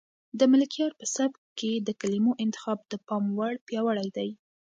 د 0.39 0.41
ملکیار 0.53 0.91
په 0.99 1.05
سبک 1.15 1.39
کې 1.59 1.71
د 1.87 1.89
کلمو 2.01 2.31
انتخاب 2.43 2.79
د 2.91 2.93
پام 3.07 3.23
وړ 3.37 3.53
پیاوړی 3.67 4.07
دی. 4.17 4.29